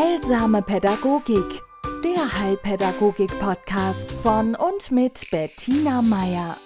Heilsame 0.00 0.62
Pädagogik, 0.62 1.60
der 2.02 2.38
Heilpädagogik-Podcast 2.38 4.10
von 4.10 4.54
und 4.54 4.90
mit 4.90 5.30
Bettina 5.30 6.00
Meier. 6.00 6.56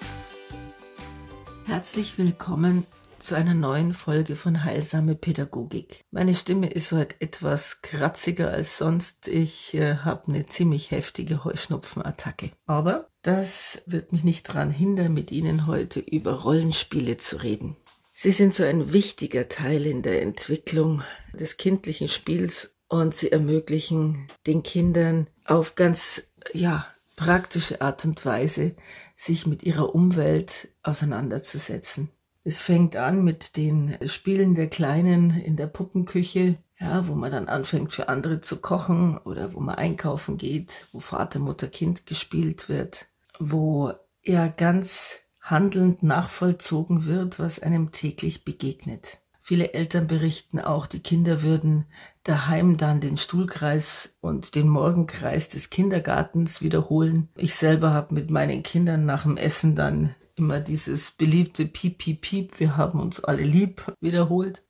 Herzlich 1.64 2.16
willkommen 2.16 2.86
zu 3.18 3.34
einer 3.34 3.54
neuen 3.54 3.92
Folge 3.92 4.36
von 4.36 4.62
Heilsame 4.62 5.16
Pädagogik. 5.16 6.04
Meine 6.12 6.32
Stimme 6.32 6.70
ist 6.70 6.92
heute 6.92 7.16
etwas 7.20 7.82
kratziger 7.82 8.52
als 8.52 8.78
sonst. 8.78 9.26
Ich 9.26 9.74
äh, 9.74 9.96
habe 9.96 10.28
eine 10.28 10.46
ziemlich 10.46 10.92
heftige 10.92 11.42
Heuschnupfenattacke. 11.42 12.52
Aber 12.66 13.08
das 13.22 13.82
wird 13.86 14.12
mich 14.12 14.22
nicht 14.22 14.48
daran 14.48 14.70
hindern, 14.70 15.12
mit 15.12 15.32
Ihnen 15.32 15.66
heute 15.66 15.98
über 15.98 16.42
Rollenspiele 16.42 17.16
zu 17.16 17.42
reden. 17.42 17.76
Sie 18.12 18.30
sind 18.30 18.54
so 18.54 18.62
ein 18.62 18.92
wichtiger 18.92 19.48
Teil 19.48 19.86
in 19.86 20.02
der 20.02 20.22
Entwicklung 20.22 21.02
des 21.32 21.56
kindlichen 21.56 22.06
Spiels 22.06 22.73
und 22.88 23.14
sie 23.14 23.32
ermöglichen 23.32 24.26
den 24.46 24.62
Kindern 24.62 25.28
auf 25.44 25.74
ganz, 25.74 26.28
ja, 26.52 26.86
praktische 27.16 27.80
Art 27.80 28.04
und 28.04 28.24
Weise, 28.26 28.74
sich 29.16 29.46
mit 29.46 29.62
ihrer 29.62 29.94
Umwelt 29.94 30.68
auseinanderzusetzen. 30.82 32.10
Es 32.42 32.60
fängt 32.60 32.96
an 32.96 33.24
mit 33.24 33.56
den 33.56 33.96
Spielen 34.06 34.54
der 34.54 34.68
Kleinen 34.68 35.30
in 35.30 35.56
der 35.56 35.66
Puppenküche, 35.66 36.58
ja, 36.78 37.08
wo 37.08 37.14
man 37.14 37.32
dann 37.32 37.48
anfängt 37.48 37.92
für 37.92 38.08
andere 38.08 38.40
zu 38.40 38.58
kochen 38.58 39.16
oder 39.18 39.54
wo 39.54 39.60
man 39.60 39.76
einkaufen 39.76 40.36
geht, 40.36 40.88
wo 40.92 41.00
Vater, 41.00 41.38
Mutter, 41.38 41.68
Kind 41.68 42.04
gespielt 42.04 42.68
wird, 42.68 43.06
wo 43.38 43.92
ja 44.22 44.48
ganz 44.48 45.20
handelnd 45.40 46.02
nachvollzogen 46.02 47.06
wird, 47.06 47.38
was 47.38 47.60
einem 47.60 47.92
täglich 47.92 48.44
begegnet. 48.44 49.20
Viele 49.46 49.74
Eltern 49.74 50.06
berichten 50.06 50.58
auch, 50.58 50.86
die 50.86 51.00
Kinder 51.00 51.42
würden 51.42 51.84
daheim 52.22 52.78
dann 52.78 53.02
den 53.02 53.18
Stuhlkreis 53.18 54.14
und 54.22 54.54
den 54.54 54.70
Morgenkreis 54.70 55.50
des 55.50 55.68
Kindergartens 55.68 56.62
wiederholen. 56.62 57.28
Ich 57.36 57.54
selber 57.54 57.90
habe 57.90 58.14
mit 58.14 58.30
meinen 58.30 58.62
Kindern 58.62 59.04
nach 59.04 59.24
dem 59.24 59.36
Essen 59.36 59.76
dann 59.76 60.14
immer 60.34 60.60
dieses 60.60 61.10
beliebte 61.10 61.66
Piep, 61.66 61.98
Piep, 61.98 62.22
Piep, 62.22 62.58
wir 62.58 62.78
haben 62.78 62.98
uns 62.98 63.22
alle 63.22 63.42
lieb 63.42 63.92
wiederholt. 64.00 64.62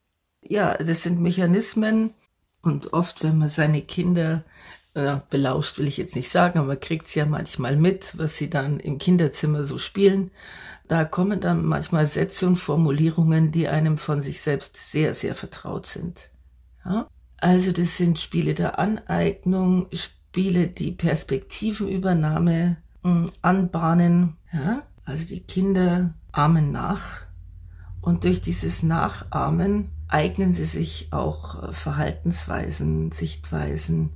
Ja, 0.43 0.75
das 0.75 1.05
sind 1.05 1.21
Mechanismen 1.21 2.13
und 2.61 2.93
oft, 2.93 3.23
wenn 3.23 3.39
man 3.39 3.51
seine 3.51 3.81
Kinder 3.81 4.43
äh, 4.95 5.17
belauscht, 5.31 5.79
will 5.79 5.89
ich 5.89 5.97
jetzt 5.97 6.17
nicht 6.17 6.31
sagen, 6.31 6.59
aber 6.59 6.69
man 6.69 6.81
kriegt 6.81 7.07
es 7.09 7.15
ja 7.15 7.27
manchmal 7.27 7.77
mit, 7.77 8.17
was 8.17 8.37
sie 8.37 8.49
dann 8.49 8.81
im 8.81 8.99
Kinderzimmer 8.99 9.65
so 9.65 9.79
spielen. 9.79 10.31
Da 10.89 11.05
kommen 11.05 11.41
dann 11.41 11.65
manchmal 11.65 12.07
Sätze 12.07 12.47
und 12.47 12.57
Formulierungen, 12.57 13.53
die 13.53 13.69
einem 13.69 13.99
von 13.99 14.23
sich 14.23 14.41
selbst 14.41 14.77
sehr, 14.77 15.15
sehr 15.15 15.35
vertraut 15.35 15.87
sind. 15.87 16.31
Ja? 16.85 17.09
Also 17.39 17.73
das 17.73 17.97
sind 17.97 18.19
Spiele 18.19 18.55
der 18.55 18.79
Aneignung, 18.79 19.89
Spiele, 19.93 20.69
die 20.69 20.93
Perspektivenübernahme 20.93 22.77
mh, 23.03 23.31
anbahnen. 23.43 24.37
Ja? 24.53 24.83
Also 25.05 25.27
die 25.27 25.41
Kinder 25.41 26.15
ahmen 26.33 26.73
nach 26.73 27.23
und 28.01 28.25
durch 28.25 28.43
dieses 28.43 28.83
Nachahmen 28.83 29.91
eignen 30.09 30.53
sie 30.53 30.67
sich 30.67 31.09
auch 31.13 31.63
äh, 31.63 31.73
Verhaltensweisen, 31.73 33.11
Sichtweisen, 33.11 34.13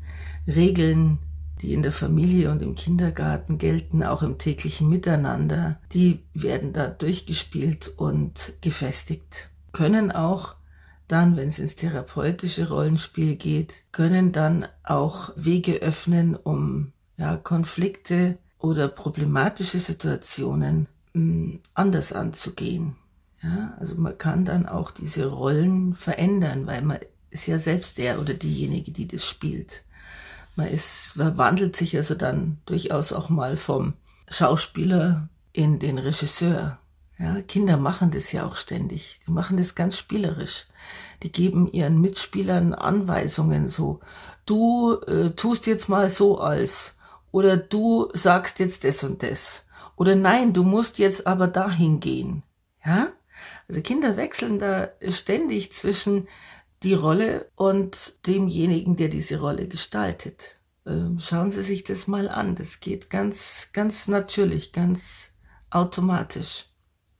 Regeln, 0.47 1.19
die 1.61 1.73
in 1.73 1.83
der 1.83 1.93
Familie 1.93 2.51
und 2.51 2.63
im 2.63 2.75
Kindergarten 2.75 3.59
gelten, 3.59 4.03
auch 4.03 4.23
im 4.23 4.39
täglichen 4.39 4.89
Miteinander, 4.89 5.81
die 5.93 6.21
werden 6.35 6.73
da 6.73 6.87
durchgespielt 6.87 7.89
und 7.97 8.55
gefestigt. 8.61 9.51
Können 9.73 10.13
auch 10.13 10.57
dann, 11.09 11.37
wenn 11.37 11.49
es 11.49 11.59
ins 11.59 11.75
therapeutische 11.75 12.69
Rollenspiel 12.69 13.37
geht, 13.37 13.85
können 13.93 14.33
dann 14.33 14.69
auch 14.85 15.33
Wege 15.37 15.77
öffnen, 15.77 16.37
um 16.37 16.93
ja, 17.17 17.37
Konflikte 17.37 18.39
oder 18.59 18.89
problematische 18.89 19.79
Situationen 19.79 20.89
mh, 21.15 21.23
hm, 21.23 21.61
anders 21.75 22.12
anzugehen. 22.12 22.97
Ja, 23.43 23.75
also 23.78 23.95
man 23.95 24.19
kann 24.19 24.45
dann 24.45 24.67
auch 24.67 24.91
diese 24.91 25.27
Rollen 25.27 25.95
verändern, 25.95 26.67
weil 26.67 26.83
man 26.83 26.99
ist 27.31 27.47
ja 27.47 27.59
selbst 27.59 27.99
der 27.99 28.21
oder 28.21 28.34
diejenige, 28.34 28.93
die 28.93 29.07
das 29.07 29.25
spielt. 29.25 29.84
Man 30.59 30.67
ist, 30.67 31.13
man 31.15 31.39
wandelt 31.39 31.77
sich 31.77 31.95
also 31.95 32.17
dann 32.17 32.59
durchaus 32.67 33.13
auch 33.13 33.29
mal 33.29 33.57
vom 33.57 33.95
Schauspieler 34.29 35.29
in 35.53 35.79
den 35.79 35.99
Regisseur. 35.99 36.81
Ja, 37.17 37.41
Kinder 37.43 37.77
machen 37.77 38.11
das 38.11 38.33
ja 38.33 38.45
auch 38.45 38.57
ständig. 38.57 39.21
Die 39.25 39.31
machen 39.31 39.57
das 39.57 39.77
ganz 39.77 39.97
spielerisch. 39.97 40.67
Die 41.23 41.31
geben 41.31 41.71
ihren 41.71 42.01
Mitspielern 42.01 42.75
Anweisungen 42.75 43.69
so. 43.69 44.01
Du 44.47 44.95
äh, 45.07 45.31
tust 45.31 45.69
jetzt 45.69 45.89
mal 45.89 46.11
so 46.11 46.41
als 46.41 46.97
oder 47.31 47.57
du 47.57 48.09
sagst 48.13 48.59
jetzt 48.59 48.83
das 48.83 49.05
und 49.05 49.23
das. 49.23 49.65
Oder 49.95 50.17
nein, 50.17 50.55
du 50.55 50.65
musst 50.65 50.99
jetzt 50.99 51.25
aber 51.29 51.47
dahin 51.47 52.01
gehen. 52.01 52.43
Ja? 52.85 53.11
Also 53.69 53.81
Kinder 53.81 54.17
wechseln 54.17 54.59
da 54.59 54.89
ständig 55.09 55.71
zwischen 55.71 56.27
die 56.83 56.94
Rolle 56.94 57.50
und 57.55 58.27
demjenigen, 58.27 58.97
der 58.97 59.09
diese 59.09 59.41
Rolle 59.41 59.69
gestaltet. 59.69 60.61
Ähm, 60.87 61.19
schauen 61.21 61.50
Sie 61.50 61.62
sich 61.62 61.84
das 61.84 62.06
mal 62.06 62.28
an. 62.28 62.55
Das 62.56 62.81
geht 62.81 63.11
ganz, 63.11 63.71
ganz 63.72 64.09
natürlich, 64.09 64.72
ganz 64.72 65.33
automatisch. 65.71 66.66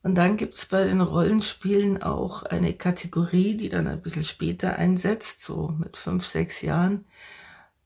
Und 0.01 0.15
dann 0.15 0.37
gibt's 0.37 0.65
bei 0.65 0.85
den 0.85 1.01
Rollenspielen 1.01 2.01
auch 2.01 2.43
eine 2.43 2.73
Kategorie, 2.73 3.57
die 3.57 3.69
dann 3.69 3.87
ein 3.87 4.01
bisschen 4.01 4.23
später 4.23 4.77
einsetzt, 4.77 5.41
so 5.43 5.73
mit 5.77 5.97
fünf, 5.97 6.25
sechs 6.25 6.61
Jahren. 6.61 7.05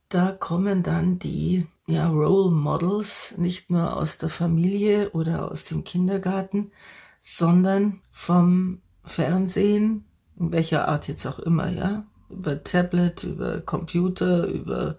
Da 0.09 0.31
kommen 0.31 0.83
dann 0.83 1.17
die 1.17 1.67
ja, 1.87 2.07
Role 2.07 2.51
Models 2.51 3.35
nicht 3.37 3.71
nur 3.71 3.97
aus 3.97 4.19
der 4.19 4.29
Familie 4.29 5.09
oder 5.11 5.51
aus 5.51 5.65
dem 5.65 5.83
Kindergarten, 5.83 6.71
sondern 7.19 8.01
vom 8.11 8.81
Fernsehen, 9.03 10.05
in 10.39 10.51
welcher 10.51 10.87
Art 10.87 11.07
jetzt 11.07 11.25
auch 11.25 11.39
immer, 11.39 11.69
ja, 11.69 12.05
über 12.29 12.63
Tablet, 12.63 13.23
über 13.23 13.61
Computer, 13.61 14.47
über 14.47 14.97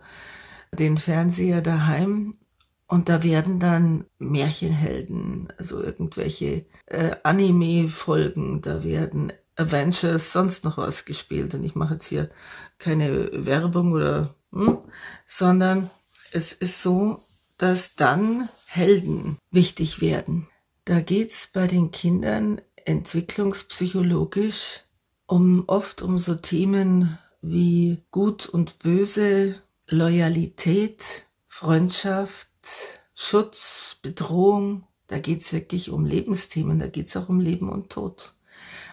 den 0.72 0.99
Fernseher 0.99 1.61
daheim. 1.61 2.37
Und 2.87 3.09
da 3.09 3.22
werden 3.22 3.59
dann 3.61 4.05
Märchenhelden, 4.19 5.53
also 5.59 5.83
irgendwelche 5.83 6.67
äh, 6.87 7.17
Anime-Folgen, 7.23 8.61
da 8.61 8.84
werden 8.84 9.33
Avengers, 9.56 10.33
sonst 10.33 10.65
noch 10.65 10.77
was 10.77 11.05
gespielt. 11.05 11.55
Und 11.55 11.65
ich 11.65 11.75
mache 11.75 11.94
jetzt 11.94 12.06
hier 12.06 12.31
keine 12.78 13.47
Werbung 13.47 13.93
oder, 13.93 14.34
hm, 14.53 14.78
sondern 15.27 15.91
es 16.33 16.53
ist 16.53 16.83
so, 16.83 17.23
dass 17.56 17.94
dann 17.94 18.49
Helden 18.67 19.39
wichtig 19.50 20.00
werden. 20.00 20.49
Da 20.84 21.00
geht's 21.00 21.47
bei 21.47 21.67
den 21.67 21.91
Kindern 21.93 22.61
entwicklungspsychologisch 22.84 24.83
um 25.27 25.65
oft 25.67 26.03
um 26.03 26.19
so 26.19 26.35
Themen 26.35 27.19
wie 27.41 28.03
Gut 28.11 28.47
und 28.47 28.79
Böse, 28.79 29.57
Loyalität, 29.89 31.27
Freundschaft, 31.49 32.49
Schutz, 33.15 33.99
Bedrohung. 34.03 34.85
Da 35.07 35.19
geht's 35.19 35.53
wirklich 35.53 35.91
um 35.91 36.07
Lebensthemen, 36.07 36.79
da 36.79 36.87
geht's 36.87 37.17
auch 37.17 37.29
um 37.29 37.41
Leben 37.41 37.69
und 37.69 37.91
Tod. 37.91 38.35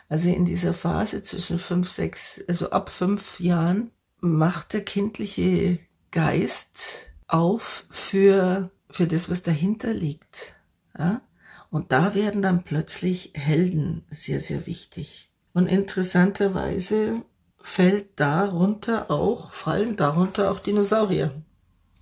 Also 0.09 0.29
in 0.29 0.43
dieser 0.43 0.73
Phase 0.73 1.21
zwischen 1.21 1.57
fünf, 1.57 1.89
sechs, 1.89 2.43
also 2.47 2.71
ab 2.71 2.89
fünf 2.89 3.39
Jahren 3.39 3.91
macht 4.19 4.73
der 4.73 4.83
kindliche 4.83 5.79
Geist 6.11 7.09
auf 7.27 7.85
für, 7.89 8.71
für 8.89 9.07
das, 9.07 9.29
was 9.29 9.41
dahinter 9.41 9.93
liegt. 9.93 10.55
Ja? 10.97 11.21
Und 11.69 11.93
da 11.93 12.13
werden 12.13 12.41
dann 12.41 12.63
plötzlich 12.63 13.31
Helden 13.33 14.03
sehr, 14.09 14.41
sehr 14.41 14.67
wichtig. 14.67 15.30
Und 15.53 15.67
interessanterweise 15.67 17.23
fällt 17.61 18.19
darunter 18.19 19.11
auch, 19.11 19.51
fallen 19.53 19.95
darunter 19.95 20.51
auch 20.51 20.59
Dinosaurier. 20.59 21.33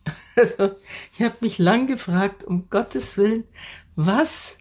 Also, 0.36 0.76
ich 1.12 1.22
habe 1.22 1.36
mich 1.42 1.58
lang 1.58 1.86
gefragt, 1.86 2.46
um 2.46 2.70
Gottes 2.70 3.18
Willen, 3.18 3.44
was 3.98 4.58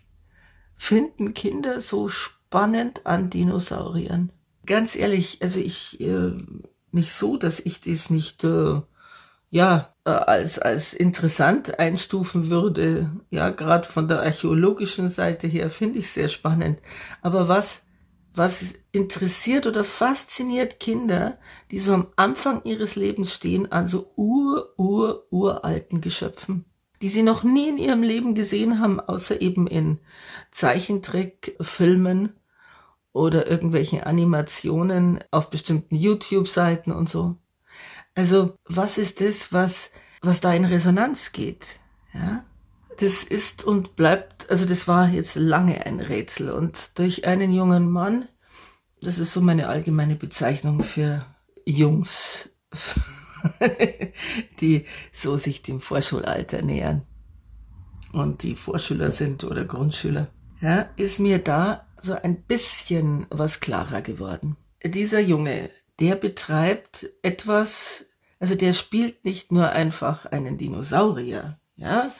finden 0.76 1.34
Kinder 1.34 1.80
so 1.80 2.08
spannend 2.08 3.06
an 3.06 3.30
Dinosauriern? 3.30 4.32
Ganz 4.66 4.96
ehrlich, 4.96 5.38
also 5.40 5.60
ich, 5.60 6.00
äh, 6.00 6.32
nicht 6.90 7.12
so, 7.12 7.36
dass 7.36 7.60
ich 7.60 7.80
dies 7.80 8.10
nicht 8.10 8.42
äh, 8.42 8.80
ja, 9.50 9.94
äh, 10.04 10.10
als, 10.10 10.58
als 10.58 10.92
interessant 10.94 11.78
einstufen 11.78 12.50
würde. 12.50 13.10
Ja, 13.30 13.50
gerade 13.50 13.88
von 13.88 14.08
der 14.08 14.20
archäologischen 14.20 15.08
Seite 15.08 15.46
her 15.46 15.70
finde 15.70 16.00
ich 16.00 16.10
sehr 16.10 16.28
spannend. 16.28 16.78
Aber 17.22 17.48
was, 17.48 17.84
was 18.38 18.74
interessiert 18.92 19.66
oder 19.66 19.84
fasziniert 19.84 20.80
Kinder, 20.80 21.38
die 21.70 21.78
so 21.78 21.92
am 21.92 22.06
Anfang 22.16 22.62
ihres 22.64 22.96
Lebens 22.96 23.34
stehen, 23.34 23.70
an 23.70 23.88
so 23.88 24.12
ur, 24.16 24.74
ur, 24.78 25.26
uralten 25.30 26.00
Geschöpfen, 26.00 26.64
die 27.02 27.08
sie 27.08 27.22
noch 27.22 27.42
nie 27.42 27.68
in 27.68 27.78
ihrem 27.78 28.02
Leben 28.02 28.34
gesehen 28.34 28.80
haben, 28.80 29.00
außer 29.00 29.40
eben 29.42 29.66
in 29.66 29.98
Zeichentrickfilmen 30.50 32.32
oder 33.12 33.48
irgendwelchen 33.48 34.02
Animationen 34.02 35.22
auf 35.30 35.50
bestimmten 35.50 35.96
YouTube-Seiten 35.96 36.92
und 36.92 37.08
so. 37.08 37.36
Also, 38.14 38.56
was 38.64 38.98
ist 38.98 39.20
das, 39.20 39.52
was, 39.52 39.90
was 40.22 40.40
da 40.40 40.54
in 40.54 40.64
Resonanz 40.64 41.32
geht? 41.32 41.80
Ja? 42.14 42.44
Das 42.98 43.22
ist 43.22 43.64
und 43.64 43.96
bleibt, 43.96 44.50
also 44.50 44.64
das 44.64 44.88
war 44.88 45.08
jetzt 45.08 45.36
lange 45.36 45.86
ein 45.86 46.00
Rätsel. 46.00 46.50
Und 46.50 46.98
durch 46.98 47.26
einen 47.26 47.52
jungen 47.52 47.90
Mann, 47.90 48.28
das 49.00 49.18
ist 49.18 49.32
so 49.32 49.40
meine 49.40 49.68
allgemeine 49.68 50.16
Bezeichnung 50.16 50.82
für 50.82 51.24
Jungs, 51.64 52.50
die 54.60 54.86
so 55.12 55.36
sich 55.36 55.62
dem 55.62 55.80
Vorschulalter 55.80 56.62
nähern. 56.62 57.02
Und 58.12 58.42
die 58.42 58.54
Vorschüler 58.54 59.10
sind 59.10 59.44
oder 59.44 59.64
Grundschüler, 59.64 60.28
ja, 60.60 60.88
ist 60.96 61.20
mir 61.20 61.38
da 61.38 61.86
so 62.00 62.14
ein 62.14 62.42
bisschen 62.42 63.26
was 63.30 63.60
klarer 63.60 64.02
geworden. 64.02 64.56
Dieser 64.84 65.20
Junge, 65.20 65.70
der 66.00 66.16
betreibt 66.16 67.10
etwas, 67.22 68.06
also 68.40 68.54
der 68.54 68.72
spielt 68.72 69.24
nicht 69.24 69.52
nur 69.52 69.70
einfach 69.70 70.26
einen 70.26 70.58
Dinosaurier, 70.58 71.60
ja, 71.76 72.10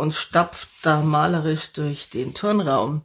und 0.00 0.14
stapft 0.14 0.68
da 0.82 1.02
malerisch 1.02 1.72
durch 1.72 2.10
den 2.10 2.34
Turnraum 2.34 3.02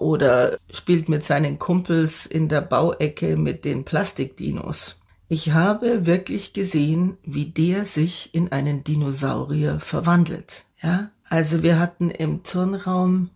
oder 0.00 0.58
spielt 0.72 1.08
mit 1.08 1.22
seinen 1.22 1.58
Kumpels 1.58 2.26
in 2.26 2.48
der 2.48 2.62
Bauecke 2.62 3.36
mit 3.36 3.64
den 3.64 3.84
Plastikdinos. 3.84 4.96
Ich 5.28 5.52
habe 5.52 6.06
wirklich 6.06 6.52
gesehen, 6.52 7.16
wie 7.24 7.46
der 7.46 7.84
sich 7.84 8.34
in 8.34 8.52
einen 8.52 8.84
Dinosaurier 8.84 9.80
verwandelt. 9.80 10.64
Ja, 10.82 11.10
also 11.28 11.62
wir 11.62 11.78
hatten 11.78 12.10
im 12.10 12.42
Turnraum 12.42 13.30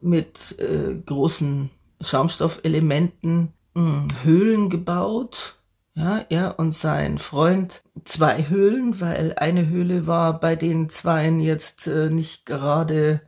mit 0.00 0.58
äh, 0.58 0.94
großen 1.04 1.70
Schaumstoffelementen 2.00 3.52
mh, 3.74 3.82
hm, 3.82 4.08
Höhlen 4.24 4.70
gebaut. 4.70 5.56
Ja, 5.94 6.24
er 6.30 6.58
und 6.58 6.74
sein 6.74 7.18
Freund 7.18 7.82
zwei 8.04 8.48
Höhlen, 8.48 9.00
weil 9.00 9.34
eine 9.36 9.68
Höhle 9.68 10.06
war 10.06 10.40
bei 10.40 10.56
den 10.56 10.88
Zweien 10.88 11.40
jetzt 11.40 11.86
äh, 11.86 12.08
nicht 12.08 12.46
gerade 12.46 13.20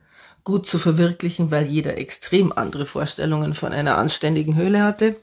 gut 0.43 0.65
zu 0.65 0.79
verwirklichen, 0.79 1.51
weil 1.51 1.65
jeder 1.65 1.97
extrem 1.97 2.51
andere 2.51 2.85
Vorstellungen 2.85 3.53
von 3.53 3.71
einer 3.71 3.97
anständigen 3.97 4.55
Höhle 4.55 4.83
hatte. 4.83 5.15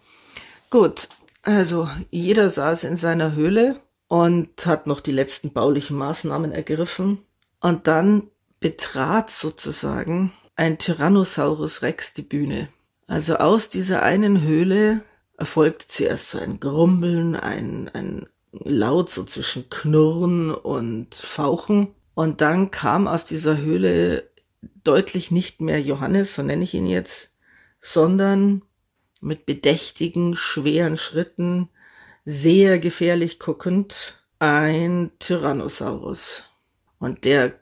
Gut, 0.70 1.08
also 1.42 1.88
jeder 2.10 2.48
saß 2.48 2.84
in 2.84 2.96
seiner 2.96 3.32
Höhle 3.34 3.80
und 4.06 4.66
hat 4.66 4.86
noch 4.86 5.00
die 5.00 5.12
letzten 5.12 5.52
baulichen 5.52 5.96
Maßnahmen 5.96 6.52
ergriffen. 6.52 7.18
Und 7.60 7.86
dann 7.86 8.24
betrat 8.60 9.30
sozusagen 9.30 10.32
ein 10.54 10.78
Tyrannosaurus 10.78 11.82
Rex 11.82 12.12
die 12.12 12.22
Bühne. 12.22 12.68
Also 13.06 13.36
aus 13.36 13.68
dieser 13.68 14.02
einen 14.02 14.42
Höhle 14.42 15.02
erfolgt 15.42 15.82
zuerst 15.90 16.30
so 16.30 16.38
ein 16.38 16.60
Grumbeln, 16.60 17.34
ein, 17.34 17.90
ein 17.92 18.28
Laut 18.52 19.10
so 19.10 19.24
zwischen 19.24 19.68
Knurren 19.70 20.54
und 20.54 21.16
Fauchen. 21.16 21.88
Und 22.14 22.40
dann 22.40 22.70
kam 22.70 23.08
aus 23.08 23.24
dieser 23.24 23.56
Höhle 23.56 24.30
deutlich 24.84 25.32
nicht 25.32 25.60
mehr 25.60 25.80
Johannes, 25.80 26.36
so 26.36 26.44
nenne 26.44 26.62
ich 26.62 26.74
ihn 26.74 26.86
jetzt, 26.86 27.32
sondern 27.80 28.64
mit 29.20 29.44
bedächtigen, 29.44 30.36
schweren 30.36 30.96
Schritten, 30.96 31.70
sehr 32.24 32.78
gefährlich 32.78 33.40
guckend, 33.40 34.22
ein 34.38 35.10
Tyrannosaurus. 35.18 36.44
Und 37.00 37.24
der 37.24 37.58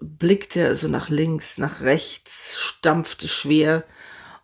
blickte 0.00 0.66
also 0.66 0.88
nach 0.88 1.08
links, 1.10 1.58
nach 1.58 1.80
rechts, 1.80 2.58
stampfte 2.58 3.28
schwer 3.28 3.84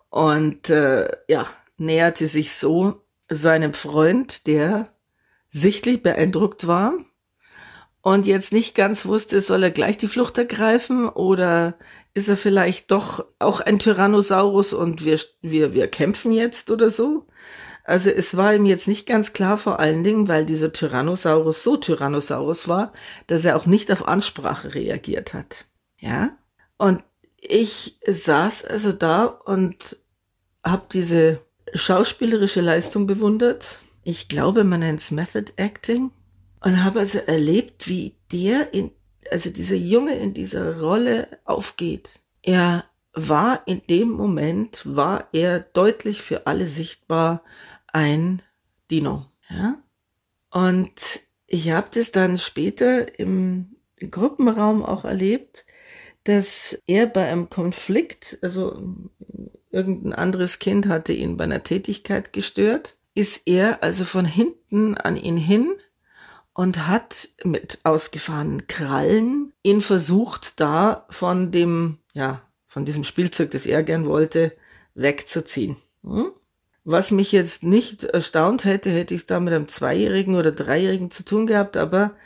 und 0.09 0.71
äh, 0.71 1.11
ja, 1.27 1.49
näherte 1.79 2.27
sich 2.27 2.55
so 2.55 3.03
seinem 3.29 3.75
Freund, 3.75 4.47
der 4.47 4.93
sichtlich 5.49 6.03
beeindruckt 6.03 6.67
war 6.67 6.95
und 8.03 8.27
jetzt 8.27 8.53
nicht 8.53 8.77
ganz 8.77 9.07
wusste, 9.07 9.41
soll 9.41 9.65
er 9.65 9.71
gleich 9.73 9.99
die 9.99 10.07
Flucht 10.07 10.39
ergreifen 10.39 11.09
oder 11.09 11.75
ist 12.15 12.29
er 12.29 12.37
vielleicht 12.37 12.93
doch 12.93 13.25
auch 13.39 13.61
ein 13.61 13.79
Tyrannosaurus 13.79 14.73
und 14.73 15.05
wir, 15.05 15.19
wir, 15.43 15.75
wir 15.75 15.89
kämpfen 15.89 16.31
jetzt 16.31 16.71
oder 16.71 16.89
so? 16.91 17.27
Also 17.83 18.11
es 18.11 18.37
war 18.37 18.55
ihm 18.55 18.65
jetzt 18.65 18.89
nicht 18.89 19.07
ganz 19.07 19.33
klar, 19.33 19.59
vor 19.59 19.79
allen 19.81 20.03
Dingen, 20.03 20.29
weil 20.29 20.47
dieser 20.47 20.73
Tyrannosaurus 20.73 21.63
so 21.63 21.77
Tyrannosaurus 21.77 22.69
war, 22.69 22.93
dass 23.27 23.45
er 23.45 23.57
auch 23.57 23.67
nicht 23.67 23.93
auf 23.93 24.07
Ansprache 24.07 24.75
reagiert 24.75 25.35
hat. 25.35 25.67
Ja? 25.99 26.31
Und 26.79 27.03
ich 27.37 27.99
saß 28.07 28.65
also 28.65 28.93
da 28.93 29.25
und 29.25 29.99
habe 30.65 30.87
diese 30.93 31.41
schauspielerische 31.75 32.61
Leistung 32.61 33.07
bewundert. 33.07 33.79
Ich 34.03 34.29
glaube, 34.29 34.65
man 34.65 34.81
nennt 34.81 35.01
es 35.01 35.11
Method 35.11 35.53
Acting. 35.57 36.11
Und 36.61 36.83
habe 36.83 37.01
also 37.01 37.19
erlebt, 37.19 37.87
wie 37.87 38.17
der 38.33 38.73
in, 38.75 38.91
also 39.31 39.51
dieser 39.51 39.77
Junge 39.77 40.17
in 40.17 40.35
dieser 40.35 40.81
Rolle 40.81 41.29
aufgeht. 41.45 42.21
Er 42.43 42.85
war 43.13 43.63
in 43.67 43.83
dem 43.89 44.11
Moment, 44.11 44.83
war 44.85 45.29
er 45.33 45.61
deutlich 45.61 46.23
für 46.23 46.47
alle 46.47 46.67
sichtbar 46.67 47.43
ein 47.93 48.43
Dino. 48.91 49.27
Ja? 49.49 49.83
Und 50.51 51.21
ich 51.47 51.71
habe 51.71 51.89
das 51.93 52.13
dann 52.13 52.39
später 52.39 53.19
im 53.19 53.77
Gruppenraum 54.11 54.85
auch 54.85 55.05
erlebt, 55.05 55.65
dass 56.25 56.83
er 56.87 57.07
bei 57.07 57.27
einem 57.29 57.49
Konflikt, 57.49 58.39
also 58.43 58.83
irgendein 59.77 60.15
anderes 60.15 60.59
Kind 60.59 60.89
hatte 60.89 61.13
ihn 61.13 61.37
bei 61.37 61.45
einer 61.45 61.63
Tätigkeit 61.63 62.33
gestört, 62.33 62.97
ist 63.15 63.47
er 63.47 63.83
also 63.83 64.05
von 64.05 64.25
hinten 64.25 64.97
an 64.97 65.17
ihn 65.17 65.37
hin 65.37 65.73
und 66.55 66.87
hat 66.87 67.29
mit 67.45 67.81
ausgefahrenen 67.85 68.67
Krallen 68.67 69.53
ihn 69.63 69.83
versucht, 69.83 70.59
da 70.59 71.07
von 71.11 71.53
dem, 71.53 71.99
ja, 72.15 72.43
von 72.67 72.87
diesem 72.87 73.05
Spielzeug, 73.05 73.51
das 73.51 73.67
er 73.67 73.83
gern 73.83 74.07
wollte, 74.07 74.57
wegzuziehen. 74.95 75.77
Hm? 76.03 76.33
Was 76.85 77.11
mich 77.11 77.33
jetzt 77.33 77.63
nicht 77.63 78.05
erstaunt 78.05 78.65
hätte, 78.65 78.91
hätte 78.91 79.13
ich 79.13 79.23
es 79.23 79.27
da 79.27 79.41
mit 79.41 79.53
einem 79.53 79.69
Zweijährigen 79.69 80.35
oder 80.35 80.53
Dreijährigen 80.53 81.11
zu 81.11 81.25
tun 81.25 81.47
gehabt, 81.47 81.77
aber 81.77 82.17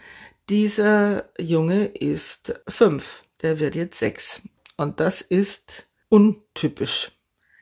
dieser 0.49 1.31
Junge 1.38 1.87
ist 1.87 2.61
fünf, 2.69 3.25
der 3.43 3.58
wird 3.58 3.75
jetzt 3.75 3.99
sechs. 3.99 4.43
Und 4.76 5.00
das 5.00 5.23
ist 5.23 5.88
untypisch. 6.08 7.12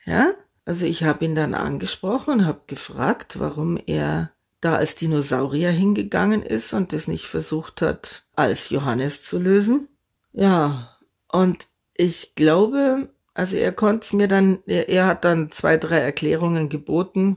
Ja? 0.09 0.33
Also 0.65 0.87
ich 0.87 1.05
habe 1.05 1.25
ihn 1.25 1.35
dann 1.35 1.55
angesprochen 1.55 2.41
und 2.41 2.47
habe 2.47 2.63
gefragt, 2.67 3.39
warum 3.39 3.79
er 3.87 4.33
da 4.61 4.77
als 4.77 4.97
Dinosaurier 4.97 5.71
hingegangen 5.71 6.43
ist 6.43 6.73
und 6.73 6.93
das 6.93 7.09
nicht 7.09 7.27
versucht 7.27 7.83
hat, 7.83 8.25
als 8.35 8.71
Johannes 8.71 9.23
zu 9.23 9.38
lösen. 9.38 9.88
Ja, 10.33 10.97
und 11.29 11.69
ich 11.95 12.35
glaube, 12.35 13.09
also 13.35 13.57
er 13.57 13.73
konnte 13.73 14.05
es 14.05 14.12
mir 14.12 14.29
dann, 14.29 14.59
er, 14.67 14.88
er 14.88 15.07
hat 15.07 15.25
dann 15.25 15.50
zwei, 15.50 15.77
drei 15.77 15.99
Erklärungen 15.99 16.69
geboten, 16.69 17.37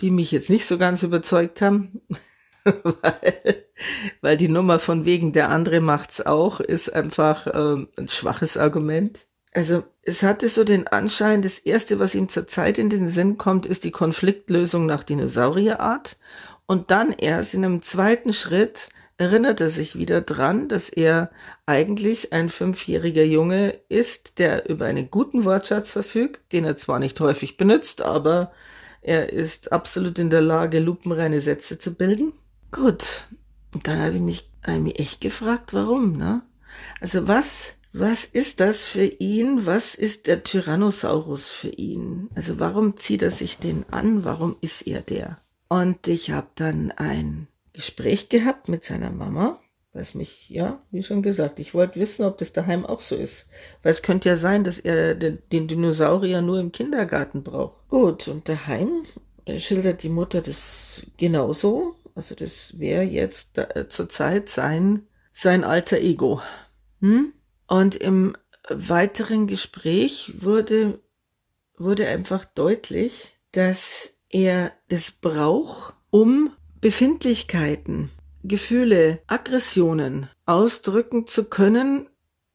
die 0.00 0.10
mich 0.10 0.30
jetzt 0.30 0.50
nicht 0.50 0.66
so 0.66 0.78
ganz 0.78 1.02
überzeugt 1.02 1.60
haben. 1.60 2.00
weil, 2.64 3.64
weil 4.20 4.36
die 4.36 4.48
Nummer 4.48 4.78
von 4.78 5.04
wegen 5.04 5.32
der 5.32 5.50
andere 5.50 5.80
macht's 5.80 6.24
auch 6.24 6.60
ist 6.60 6.92
einfach 6.92 7.46
ähm, 7.52 7.88
ein 7.96 8.08
schwaches 8.08 8.56
Argument. 8.56 9.26
Also 9.56 9.84
es 10.02 10.22
hatte 10.22 10.50
so 10.50 10.64
den 10.64 10.86
Anschein, 10.86 11.40
das 11.40 11.58
erste, 11.58 11.98
was 11.98 12.14
ihm 12.14 12.28
zurzeit 12.28 12.76
in 12.76 12.90
den 12.90 13.08
Sinn 13.08 13.38
kommt, 13.38 13.64
ist 13.64 13.84
die 13.84 13.90
Konfliktlösung 13.90 14.84
nach 14.84 15.02
Dinosaurierart. 15.02 16.18
Und 16.66 16.90
dann 16.90 17.10
erst 17.10 17.54
in 17.54 17.64
einem 17.64 17.80
zweiten 17.80 18.34
Schritt 18.34 18.90
erinnert 19.16 19.62
er 19.62 19.70
sich 19.70 19.96
wieder 19.96 20.20
dran, 20.20 20.68
dass 20.68 20.90
er 20.90 21.30
eigentlich 21.64 22.34
ein 22.34 22.50
fünfjähriger 22.50 23.22
Junge 23.24 23.80
ist, 23.88 24.40
der 24.40 24.68
über 24.68 24.84
einen 24.84 25.10
guten 25.10 25.46
Wortschatz 25.46 25.90
verfügt, 25.90 26.52
den 26.52 26.66
er 26.66 26.76
zwar 26.76 26.98
nicht 26.98 27.18
häufig 27.20 27.56
benutzt, 27.56 28.02
aber 28.02 28.52
er 29.00 29.32
ist 29.32 29.72
absolut 29.72 30.18
in 30.18 30.28
der 30.28 30.42
Lage, 30.42 30.80
lupenreine 30.80 31.40
Sätze 31.40 31.78
zu 31.78 31.94
bilden. 31.94 32.34
Gut, 32.72 33.26
und 33.72 33.88
dann 33.88 34.00
habe 34.00 34.16
ich 34.16 34.20
mich, 34.20 34.50
hab 34.62 34.74
ich 34.74 34.82
mich 34.82 34.98
echt 34.98 35.22
gefragt, 35.22 35.72
warum, 35.72 36.18
ne? 36.18 36.42
Also 37.00 37.26
was, 37.26 37.78
was 37.98 38.24
ist 38.24 38.60
das 38.60 38.84
für 38.84 39.04
ihn? 39.04 39.64
Was 39.64 39.94
ist 39.94 40.26
der 40.26 40.44
Tyrannosaurus 40.44 41.48
für 41.48 41.68
ihn? 41.68 42.28
Also 42.34 42.60
warum 42.60 42.96
zieht 42.96 43.22
er 43.22 43.30
sich 43.30 43.58
den 43.58 43.84
an? 43.90 44.24
Warum 44.24 44.56
ist 44.60 44.86
er 44.86 45.00
der? 45.00 45.38
Und 45.68 46.06
ich 46.06 46.30
habe 46.30 46.48
dann 46.56 46.90
ein 46.92 47.48
Gespräch 47.72 48.28
gehabt 48.28 48.68
mit 48.68 48.84
seiner 48.84 49.10
Mama, 49.10 49.58
was 49.92 50.14
mich, 50.14 50.50
ja, 50.50 50.82
wie 50.90 51.02
schon 51.02 51.22
gesagt, 51.22 51.58
ich 51.58 51.74
wollte 51.74 51.98
wissen, 51.98 52.24
ob 52.24 52.36
das 52.38 52.52
daheim 52.52 52.84
auch 52.84 53.00
so 53.00 53.16
ist. 53.16 53.48
Weil 53.82 53.92
es 53.92 54.02
könnte 54.02 54.28
ja 54.28 54.36
sein, 54.36 54.62
dass 54.62 54.78
er 54.78 55.14
den, 55.14 55.40
Dinosaurier 55.50 56.42
nur 56.42 56.60
im 56.60 56.72
Kindergarten 56.72 57.42
braucht. 57.42 57.88
Gut, 57.88 58.28
und 58.28 58.48
daheim 58.48 59.02
schildert 59.56 60.02
die 60.02 60.10
Mutter 60.10 60.42
das 60.42 61.06
genauso. 61.16 61.96
Also 62.14 62.34
das 62.34 62.78
wäre 62.78 63.02
jetzt 63.02 63.58
da, 63.58 63.88
zurzeit 63.88 64.50
sein, 64.50 65.06
sein 65.32 65.64
alter 65.64 65.98
Ego. 65.98 66.42
Hm? 67.00 67.32
Und 67.66 67.96
im 67.96 68.36
weiteren 68.68 69.46
Gespräch 69.46 70.32
wurde, 70.38 71.00
wurde 71.76 72.08
einfach 72.08 72.44
deutlich, 72.44 73.36
dass 73.52 74.14
er 74.28 74.72
das 74.88 75.10
braucht, 75.10 75.94
um 76.10 76.52
Befindlichkeiten, 76.80 78.10
Gefühle, 78.42 79.20
Aggressionen 79.26 80.28
ausdrücken 80.44 81.26
zu 81.26 81.44
können, 81.44 82.08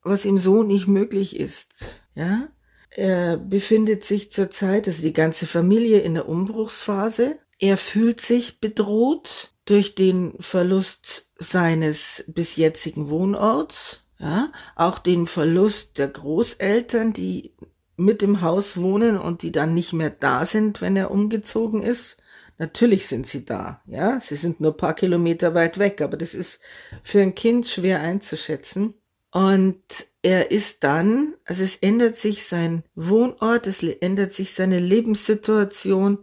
was 0.03 0.25
ihm 0.25 0.37
so 0.37 0.63
nicht 0.63 0.87
möglich 0.87 1.37
ist. 1.39 2.03
Ja, 2.15 2.49
er 2.89 3.37
befindet 3.37 4.03
sich 4.03 4.31
zurzeit, 4.31 4.87
also 4.87 5.01
die 5.01 5.13
ganze 5.13 5.47
Familie 5.47 5.99
in 5.99 6.13
der 6.13 6.27
Umbruchsphase. 6.27 7.37
Er 7.57 7.77
fühlt 7.77 8.21
sich 8.21 8.59
bedroht 8.59 9.53
durch 9.65 9.95
den 9.95 10.33
Verlust 10.39 11.29
seines 11.37 12.25
bis 12.27 12.55
jetzigen 12.57 13.09
Wohnorts, 13.09 14.03
ja, 14.21 14.51
auch 14.75 14.99
den 14.99 15.25
Verlust 15.25 15.97
der 15.97 16.07
Großeltern, 16.07 17.11
die 17.11 17.53
mit 17.97 18.21
im 18.21 18.41
Haus 18.41 18.77
wohnen 18.77 19.17
und 19.17 19.41
die 19.41 19.51
dann 19.51 19.73
nicht 19.73 19.93
mehr 19.93 20.11
da 20.11 20.45
sind, 20.45 20.79
wenn 20.81 20.95
er 20.95 21.11
umgezogen 21.11 21.81
ist. 21.81 22.21
Natürlich 22.59 23.07
sind 23.07 23.25
sie 23.25 23.45
da, 23.45 23.81
ja. 23.87 24.19
Sie 24.19 24.35
sind 24.35 24.61
nur 24.61 24.77
paar 24.77 24.93
Kilometer 24.93 25.55
weit 25.55 25.79
weg, 25.79 26.01
aber 26.01 26.17
das 26.17 26.35
ist 26.35 26.61
für 27.01 27.21
ein 27.21 27.33
Kind 27.33 27.67
schwer 27.67 28.01
einzuschätzen. 28.01 28.93
Und 29.31 29.81
er 30.21 30.51
ist 30.51 30.83
dann, 30.83 31.33
also 31.45 31.63
es 31.63 31.77
ändert 31.77 32.15
sich 32.15 32.45
sein 32.45 32.83
Wohnort, 32.93 33.65
es 33.65 33.81
ändert 33.81 34.33
sich 34.33 34.53
seine 34.53 34.77
Lebenssituation. 34.77 36.19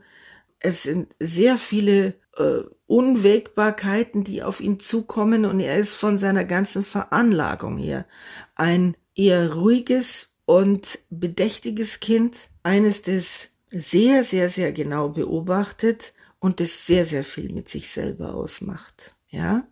Es 0.61 0.85
sind 0.85 1.17
sehr 1.19 1.59
viele 1.59 2.15
äh, 2.39 2.63
Unwägbarkeiten, 2.87 4.25
die 4.25 4.43
auf 4.43 4.61
ihn 4.61 4.81
zukommen 4.81 5.45
und 5.45 5.61
er 5.61 5.77
ist 5.77 5.95
von 5.95 6.17
seiner 6.17 6.45
ganzen 6.45 6.85
Veranlagung 6.85 7.77
her 7.77 8.07
ein 8.55 8.97
eher 9.15 9.55
ruhiges 9.55 10.37
und 10.47 11.01
bedächtiges 11.11 12.01
Kind, 12.01 12.49
eines, 12.63 13.03
das 13.03 13.51
sehr, 13.71 14.25
sehr, 14.25 14.49
sehr 14.49 14.73
genau 14.73 15.11
beobachtet 15.11 16.15
und 16.39 16.61
das 16.61 16.87
sehr, 16.87 17.05
sehr 17.05 17.25
viel 17.25 17.53
mit 17.53 17.69
sich 17.69 17.91
selber 17.91 18.35
ausmacht. 18.35 19.15
Ja? 19.29 19.67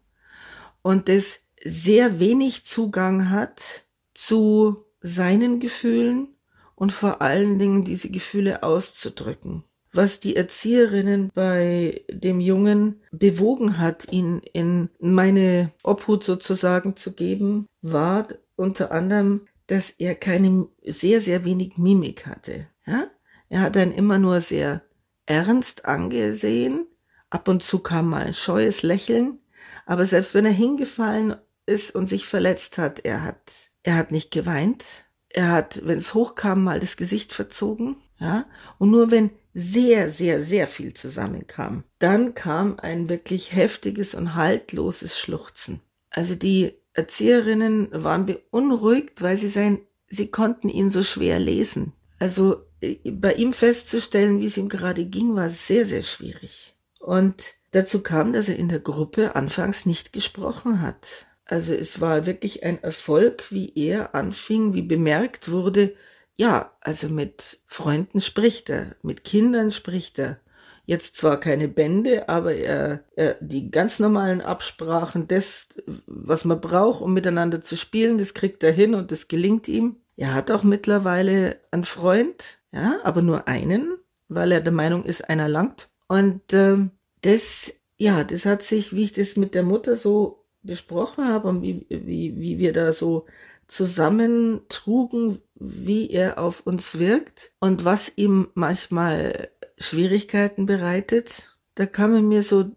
Und 0.83 1.09
das 1.09 1.41
sehr 1.65 2.21
wenig 2.21 2.67
Zugang 2.67 3.31
hat 3.31 3.87
zu 4.13 4.85
seinen 5.01 5.61
Gefühlen 5.61 6.37
und 6.75 6.93
vor 6.93 7.23
allen 7.23 7.59
Dingen 7.59 7.85
diese 7.85 8.11
Gefühle 8.11 8.63
auszudrücken. 8.63 9.65
Was 9.97 10.21
die 10.21 10.37
Erzieherinnen 10.37 11.31
bei 11.35 12.05
dem 12.11 12.39
Jungen 12.39 13.01
bewogen 13.13 13.79
hat, 13.79 14.13
ihn 14.13 14.43
in 14.53 14.91
meine 15.01 15.73
Obhut 15.83 16.23
sozusagen 16.23 16.97
zu 16.97 17.15
geben, 17.15 17.65
war 17.81 18.29
unter 18.57 18.93
anderem, 18.93 19.47
dass 19.69 19.89
er 19.93 20.15
keine 20.15 20.69
sehr, 20.85 21.23
sehr 21.23 21.47
wenig 21.47 21.79
Mimik 21.79 22.27
hatte. 22.27 22.67
Ja? 22.87 23.07
Er 23.49 23.63
hat 23.63 23.77
dann 23.77 23.91
immer 23.91 24.19
nur 24.19 24.41
sehr 24.41 24.83
ernst 25.25 25.87
angesehen. 25.87 26.87
Ab 27.31 27.49
und 27.49 27.63
zu 27.63 27.79
kam 27.79 28.11
mal 28.11 28.27
ein 28.27 28.35
scheues 28.35 28.83
Lächeln. 28.83 29.39
Aber 29.87 30.05
selbst 30.05 30.35
wenn 30.35 30.45
er 30.45 30.53
hingefallen 30.53 31.37
ist 31.65 31.95
und 31.95 32.07
sich 32.07 32.27
verletzt 32.27 32.77
hat, 32.77 32.99
er 32.99 33.25
hat, 33.25 33.71
er 33.83 33.97
hat 33.97 34.13
nicht 34.13 34.31
geweint. 34.31 35.07
Er 35.31 35.53
hat, 35.53 35.87
wenn 35.87 35.97
es 35.97 36.13
hochkam, 36.13 36.63
mal 36.63 36.81
das 36.81 36.99
Gesicht 36.99 37.33
verzogen, 37.33 37.97
ja. 38.19 38.45
Und 38.79 38.91
nur 38.91 39.11
wenn 39.11 39.31
sehr, 39.59 40.11
sehr, 40.11 40.45
sehr 40.45 40.67
viel 40.67 40.93
zusammenkam, 40.93 41.85
dann 41.99 42.35
kam 42.35 42.79
ein 42.79 43.09
wirklich 43.09 43.55
heftiges 43.55 44.15
und 44.15 44.35
haltloses 44.35 45.19
Schluchzen. 45.19 45.81
Also 46.11 46.35
die 46.35 46.75
Erzieherinnen 46.93 47.89
waren 47.91 48.27
beunruhigt, 48.27 49.23
weil 49.23 49.39
sie 49.39 49.49
sein, 49.49 49.79
sie 50.09 50.31
konnten 50.31 50.69
ihn 50.69 50.91
so 50.91 51.03
schwer 51.03 51.39
lesen. 51.39 51.95
Also 52.19 52.65
äh, 52.83 52.97
bei 53.11 53.33
ihm 53.33 53.55
festzustellen, 53.55 54.43
wie 54.43 54.45
es 54.45 54.59
ihm 54.59 54.69
gerade 54.69 55.07
ging, 55.07 55.35
war 55.35 55.49
sehr, 55.49 55.87
sehr 55.87 56.03
schwierig. 56.03 56.75
Und 57.01 57.55
dazu 57.71 58.03
kam, 58.03 58.35
dass 58.35 58.51
er 58.51 58.57
in 58.57 58.69
der 58.69 58.81
Gruppe 58.81 59.37
anfangs 59.37 59.87
nicht 59.87 60.13
gesprochen 60.13 60.83
hat. 60.83 61.29
Also 61.47 61.73
es 61.73 62.03
war 62.03 62.27
wirklich 62.27 62.63
ein 62.63 62.83
Erfolg, 62.83 63.51
wie 63.51 63.73
er 63.75 64.15
anfing, 64.15 64.75
wie 64.75 64.83
bemerkt 64.83 65.51
wurde, 65.51 65.95
ja, 66.37 66.73
also 66.81 67.09
mit 67.09 67.61
Freunden 67.67 68.21
spricht 68.21 68.71
er, 68.71 68.95
mit 69.03 69.25
Kindern 69.25 69.71
spricht 69.71 70.19
er. 70.19 70.39
Jetzt 70.85 71.17
zwar 71.17 71.41
keine 71.41 71.67
Bände, 71.67 72.29
aber 72.29 72.55
er, 72.55 73.03
er, 73.17 73.37
die 73.41 73.73
ganz 73.73 73.99
normalen 73.99 74.41
Absprachen, 74.41 75.27
das, 75.27 75.69
was 76.07 76.45
man 76.45 76.61
braucht, 76.61 77.03
um 77.03 77.13
miteinander 77.13 77.61
zu 77.61 77.77
spielen, 77.77 78.19
das 78.19 78.35
kriegt 78.35 78.63
er 78.63 78.71
hin 78.71 78.95
und 78.95 79.11
das 79.11 79.27
gelingt 79.27 79.67
ihm. 79.67 79.97
Er 80.17 80.33
hat 80.33 80.51
auch 80.53 80.63
mittlerweile 80.63 81.61
einen 81.73 81.85
Freund, 81.85 82.61
ja, 82.73 83.01
aber 83.03 83.21
nur 83.21 83.49
einen, 83.49 83.99
weil 84.29 84.53
er 84.53 84.61
der 84.61 84.73
Meinung 84.73 85.05
ist, 85.05 85.29
einer 85.29 85.49
langt. 85.49 85.89
Und 86.07 86.53
äh, 86.53 86.77
das, 87.23 87.75
ja, 87.97 88.23
das 88.23 88.47
hat 88.47 88.63
sich, 88.63 88.95
wie 88.95 89.03
ich 89.03 89.13
das 89.13 89.37
mit 89.37 89.57
der 89.57 89.65
Mutter 89.65 89.97
so 89.97 90.47
besprochen 90.63 91.27
habe 91.27 91.49
und 91.49 91.63
wie, 91.63 91.87
wie, 91.89 92.37
wie 92.37 92.59
wir 92.59 92.73
da 92.73 92.93
so 92.93 93.27
zusammentrugen, 93.69 95.43
wie 95.55 96.11
er 96.11 96.39
auf 96.39 96.61
uns 96.61 96.99
wirkt 96.99 97.53
und 97.59 97.85
was 97.85 98.13
ihm 98.17 98.49
manchmal 98.55 99.51
Schwierigkeiten 99.79 100.67
bereitet, 100.67 101.57
da 101.75 101.87
kam 101.87 102.29
mir 102.29 102.43
so 102.43 102.71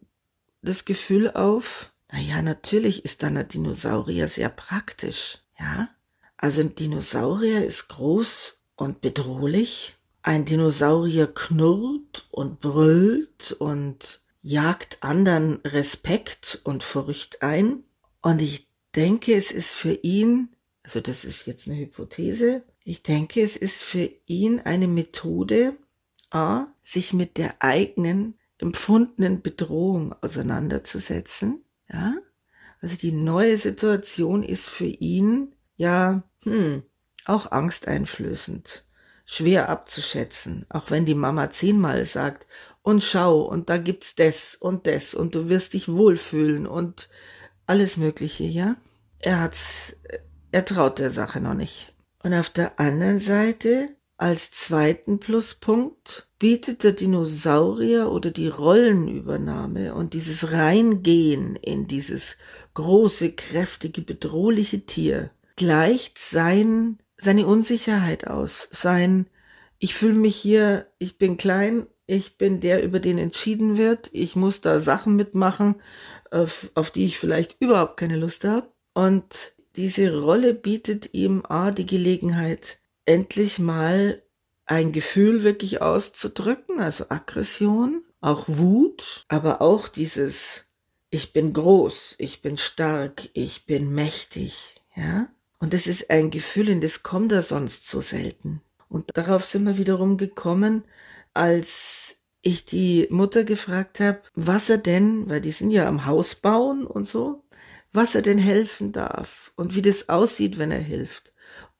das 0.61 0.85
Gefühl 0.85 1.31
auf, 1.31 1.93
na 2.11 2.19
ja, 2.19 2.41
natürlich 2.41 3.05
ist 3.05 3.23
dann 3.23 3.37
ein 3.37 3.47
Dinosaurier 3.47 4.27
sehr 4.27 4.49
praktisch, 4.49 5.39
ja? 5.59 5.89
Also 6.37 6.61
ein 6.61 6.73
Dinosaurier 6.73 7.65
ist 7.65 7.89
groß 7.89 8.59
und 8.75 9.01
bedrohlich. 9.01 9.97
Ein 10.21 10.45
Dinosaurier 10.45 11.27
knurrt 11.27 12.27
und 12.31 12.61
brüllt 12.61 13.51
und 13.59 14.21
jagt 14.41 14.99
anderen 15.01 15.55
Respekt 15.65 16.61
und 16.63 16.83
Furcht 16.83 17.41
ein. 17.41 17.83
Und 18.21 18.41
ich 18.41 18.69
denke, 18.95 19.35
es 19.35 19.51
ist 19.51 19.73
für 19.73 19.93
ihn, 19.93 20.55
also 20.89 21.01
das 21.01 21.23
ist 21.23 21.45
jetzt 21.45 21.67
eine 21.67 21.77
Hypothese, 21.77 22.63
ich 22.83 23.03
denke, 23.03 23.43
es 23.43 23.55
ist 23.55 23.83
für 23.83 24.09
ihn 24.25 24.59
eine 24.59 24.87
Methode, 24.87 25.77
a, 26.31 26.65
sich 26.81 27.13
mit 27.13 27.37
der 27.37 27.61
eigenen 27.61 28.39
empfundenen 28.57 29.43
Bedrohung 29.43 30.15
auseinanderzusetzen, 30.21 31.63
ja. 31.93 32.15
Also 32.81 32.97
die 32.97 33.11
neue 33.11 33.55
Situation 33.57 34.41
ist 34.41 34.67
für 34.67 34.87
ihn 34.87 35.53
ja, 35.77 36.23
hm, 36.41 36.81
auch 37.25 37.51
angsteinflößend 37.51 38.83
schwer 39.25 39.69
abzuschätzen, 39.69 40.65
auch 40.69 40.89
wenn 40.89 41.05
die 41.05 41.13
Mama 41.13 41.51
zehnmal 41.51 42.03
sagt, 42.03 42.47
und 42.81 43.03
schau, 43.03 43.41
und 43.41 43.69
da 43.69 43.77
gibt's 43.77 44.15
das 44.15 44.55
und 44.55 44.87
das, 44.87 45.13
und 45.13 45.35
du 45.35 45.49
wirst 45.49 45.75
dich 45.75 45.87
wohlfühlen 45.87 46.65
und 46.65 47.09
alles 47.67 47.97
Mögliche, 47.97 48.45
ja. 48.45 48.75
Er 49.19 49.41
hat's, 49.41 49.95
er 50.51 50.65
traut 50.65 50.99
der 50.99 51.11
Sache 51.11 51.41
noch 51.41 51.53
nicht. 51.53 51.93
Und 52.23 52.33
auf 52.33 52.49
der 52.49 52.79
anderen 52.79 53.19
Seite, 53.19 53.89
als 54.17 54.51
zweiten 54.51 55.19
Pluspunkt, 55.19 56.27
bietet 56.37 56.83
der 56.83 56.91
Dinosaurier 56.91 58.11
oder 58.11 58.31
die 58.31 58.47
Rollenübernahme 58.47 59.93
und 59.93 60.13
dieses 60.13 60.51
Reingehen 60.51 61.55
in 61.55 61.87
dieses 61.87 62.37
große, 62.73 63.31
kräftige, 63.31 64.01
bedrohliche 64.01 64.85
Tier 64.85 65.31
gleicht 65.55 66.17
sein 66.17 66.99
seine 67.19 67.45
Unsicherheit 67.45 68.27
aus, 68.27 68.67
sein, 68.71 69.27
ich 69.77 69.93
fühle 69.93 70.15
mich 70.15 70.35
hier, 70.35 70.87
ich 70.97 71.17
bin 71.17 71.37
klein, 71.37 71.87
ich 72.05 72.37
bin 72.37 72.59
der, 72.59 72.83
über 72.83 72.99
den 72.99 73.17
entschieden 73.17 73.77
wird, 73.77 74.09
ich 74.13 74.35
muss 74.35 74.61
da 74.61 74.79
Sachen 74.79 75.15
mitmachen, 75.15 75.75
auf, 76.31 76.71
auf 76.75 76.91
die 76.91 77.05
ich 77.05 77.19
vielleicht 77.19 77.57
überhaupt 77.59 77.97
keine 77.97 78.17
Lust 78.17 78.43
habe. 78.45 78.71
Und 78.93 79.53
diese 79.79 80.19
Rolle 80.19 80.53
bietet 80.53 81.13
ihm 81.13 81.41
A, 81.47 81.71
die 81.71 81.85
Gelegenheit, 81.85 82.81
endlich 83.05 83.59
mal 83.59 84.21
ein 84.65 84.91
Gefühl 84.91 85.43
wirklich 85.43 85.81
auszudrücken, 85.81 86.81
also 86.81 87.05
Aggression, 87.07 88.03
auch 88.19 88.43
Wut, 88.49 89.23
aber 89.29 89.61
auch 89.61 89.87
dieses, 89.87 90.67
ich 91.09 91.31
bin 91.31 91.53
groß, 91.53 92.15
ich 92.17 92.41
bin 92.41 92.57
stark, 92.57 93.29
ich 93.31 93.65
bin 93.65 93.93
mächtig, 93.93 94.75
ja. 94.97 95.29
Und 95.59 95.73
das 95.73 95.87
ist 95.87 96.09
ein 96.09 96.29
Gefühl, 96.29 96.67
in 96.67 96.81
das 96.81 97.01
kommt 97.01 97.31
er 97.31 97.41
sonst 97.41 97.87
so 97.87 98.01
selten. 98.01 98.61
Und 98.89 99.11
darauf 99.13 99.45
sind 99.45 99.63
wir 99.63 99.77
wiederum 99.77 100.17
gekommen, 100.17 100.83
als 101.33 102.17
ich 102.41 102.65
die 102.65 103.07
Mutter 103.11 103.45
gefragt 103.45 104.01
habe, 104.01 104.23
was 104.33 104.69
er 104.69 104.77
denn, 104.77 105.29
weil 105.29 105.39
die 105.39 105.51
sind 105.51 105.71
ja 105.71 105.87
am 105.87 106.05
Haus 106.05 106.35
bauen 106.35 106.85
und 106.85 107.07
so, 107.07 107.45
was 107.93 108.15
er 108.15 108.21
denn 108.21 108.37
helfen 108.37 108.91
darf 108.91 109.51
und 109.55 109.75
wie 109.75 109.81
das 109.81 110.09
aussieht, 110.09 110.57
wenn 110.57 110.71
er 110.71 110.79
hilft. 110.79 111.33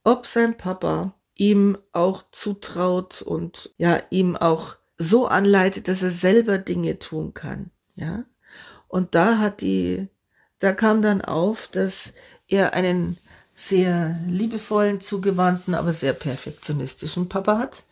Ob 0.04 0.26
sein 0.26 0.58
Papa 0.58 1.14
ihm 1.36 1.78
auch 1.94 2.24
zutraut 2.32 3.22
und 3.22 3.74
ja, 3.78 4.02
ihm 4.10 4.36
auch 4.36 4.76
so 4.98 5.28
anleitet, 5.28 5.88
dass 5.88 6.04
er 6.04 6.10
selber 6.10 6.58
Dinge 6.58 7.00
tun 7.00 7.34
kann, 7.34 7.72
ja. 7.96 8.26
Und 8.88 9.16
da 9.16 9.38
hat 9.38 9.62
die, 9.62 10.08
da 10.58 10.74
kam 10.74 11.02
dann 11.02 11.22
auf, 11.22 11.70
dass 11.72 12.14
er 12.48 12.74
einen 12.74 13.18
sehr 13.54 14.20
liebevollen, 14.28 15.00
zugewandten, 15.00 15.76
aber 15.76 15.94
sehr 15.94 16.14
perfektionistischen 16.14 17.30
Papa 17.30 17.58
hat, 17.60 17.86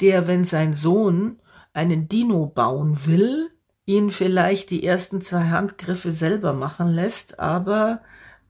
der, 0.00 0.26
wenn 0.26 0.44
sein 0.44 0.74
Sohn 0.74 1.40
einen 1.72 2.08
Dino 2.08 2.46
bauen 2.46 3.06
will, 3.06 3.50
ihn 3.86 4.10
vielleicht 4.10 4.70
die 4.70 4.84
ersten 4.84 5.20
zwei 5.20 5.44
Handgriffe 5.44 6.10
selber 6.10 6.52
machen 6.52 6.88
lässt, 6.88 7.38
aber 7.38 8.02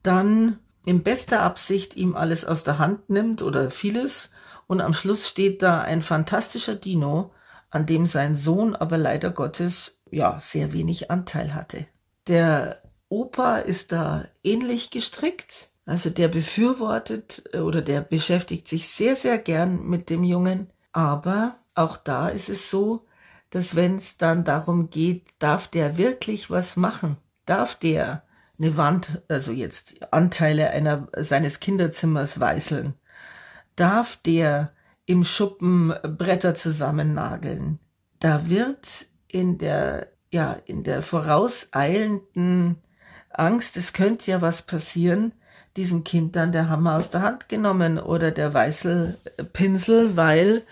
dann 0.03 0.59
in 0.83 1.03
bester 1.03 1.41
Absicht 1.41 1.95
ihm 1.95 2.15
alles 2.15 2.43
aus 2.43 2.63
der 2.63 2.79
Hand 2.79 3.09
nimmt 3.09 3.41
oder 3.41 3.69
vieles. 3.69 4.31
Und 4.65 4.81
am 4.81 4.93
Schluss 4.93 5.29
steht 5.29 5.61
da 5.61 5.81
ein 5.81 6.01
fantastischer 6.01 6.75
Dino, 6.75 7.31
an 7.69 7.85
dem 7.85 8.05
sein 8.05 8.35
Sohn 8.35 8.75
aber 8.75 8.97
leider 8.97 9.29
Gottes 9.29 10.01
ja 10.09 10.39
sehr 10.39 10.73
wenig 10.73 11.11
Anteil 11.11 11.53
hatte. 11.53 11.85
Der 12.27 12.81
Opa 13.09 13.57
ist 13.57 13.91
da 13.91 14.25
ähnlich 14.43 14.89
gestrickt, 14.89 15.69
also 15.85 16.09
der 16.09 16.27
befürwortet 16.27 17.43
äh, 17.53 17.59
oder 17.59 17.81
der 17.81 18.01
beschäftigt 18.01 18.67
sich 18.67 18.89
sehr, 18.89 19.15
sehr 19.15 19.37
gern 19.37 19.83
mit 19.83 20.09
dem 20.09 20.23
Jungen, 20.23 20.69
aber 20.91 21.57
auch 21.75 21.95
da 21.95 22.27
ist 22.27 22.49
es 22.49 22.69
so, 22.69 23.06
dass 23.49 23.75
wenn 23.75 23.97
es 23.97 24.17
dann 24.17 24.43
darum 24.43 24.89
geht, 24.89 25.27
darf 25.39 25.67
der 25.67 25.97
wirklich 25.97 26.49
was 26.49 26.75
machen? 26.75 27.17
Darf 27.45 27.75
der 27.75 28.23
eine 28.59 28.77
Wand, 28.77 29.21
also 29.27 29.51
jetzt 29.51 30.11
Anteile 30.11 30.71
einer, 30.71 31.07
seines 31.17 31.59
Kinderzimmers 31.59 32.39
weißeln? 32.39 32.93
Darf 33.75 34.17
der 34.17 34.71
im 35.05 35.23
Schuppen 35.23 35.93
Bretter 36.03 36.55
zusammennageln? 36.55 37.79
Da 38.19 38.49
wird 38.49 39.07
in 39.27 39.57
der, 39.57 40.07
ja, 40.31 40.57
in 40.65 40.83
der 40.83 41.01
vorauseilenden 41.01 42.77
Angst, 43.29 43.77
es 43.77 43.93
könnte 43.93 44.31
ja 44.31 44.41
was 44.41 44.63
passieren, 44.63 45.33
diesem 45.75 46.03
Kind 46.03 46.35
dann 46.35 46.51
der 46.51 46.69
Hammer 46.69 46.95
aus 46.95 47.11
der 47.11 47.21
Hand 47.21 47.49
genommen 47.49 47.99
oder 47.99 48.31
der 48.31 48.53
Weißelpinsel, 48.53 50.17
weil 50.17 50.63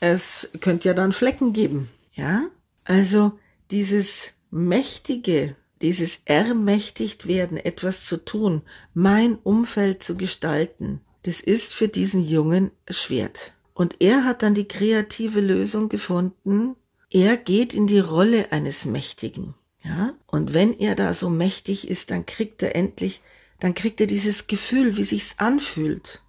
es 0.00 0.50
könnte 0.60 0.88
ja 0.88 0.94
dann 0.94 1.12
Flecken 1.12 1.52
geben. 1.52 1.90
Ja? 2.14 2.48
Also 2.84 3.38
dieses 3.70 4.34
mächtige, 4.50 5.56
dieses 5.82 6.22
ermächtigt 6.24 7.26
werden, 7.26 7.58
etwas 7.58 8.02
zu 8.02 8.24
tun, 8.24 8.62
mein 8.94 9.36
Umfeld 9.36 10.02
zu 10.02 10.16
gestalten, 10.16 11.00
das 11.24 11.40
ist 11.40 11.74
für 11.74 11.88
diesen 11.88 12.26
Jungen 12.26 12.70
schwert. 12.88 13.54
Und 13.72 13.96
er 14.00 14.24
hat 14.24 14.42
dann 14.42 14.54
die 14.54 14.68
kreative 14.68 15.40
Lösung 15.40 15.88
gefunden. 15.88 16.76
Er 17.10 17.36
geht 17.36 17.74
in 17.74 17.86
die 17.86 17.98
Rolle 17.98 18.52
eines 18.52 18.84
Mächtigen. 18.84 19.54
Ja? 19.82 20.14
Und 20.26 20.54
wenn 20.54 20.78
er 20.78 20.94
da 20.94 21.12
so 21.12 21.28
mächtig 21.28 21.88
ist, 21.88 22.10
dann 22.10 22.26
kriegt 22.26 22.62
er 22.62 22.76
endlich, 22.76 23.20
dann 23.58 23.74
kriegt 23.74 24.00
er 24.00 24.06
dieses 24.06 24.46
Gefühl, 24.46 24.96
wie 24.96 25.02
sich's 25.02 25.38
anfühlt. 25.38 26.22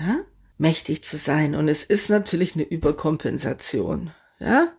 Ja? 0.00 0.20
Mächtig 0.56 1.04
zu 1.04 1.16
sein. 1.16 1.54
Und 1.54 1.68
es 1.68 1.84
ist 1.84 2.08
natürlich 2.08 2.54
eine 2.54 2.64
Überkompensation. 2.64 4.10
Ja? 4.40 4.72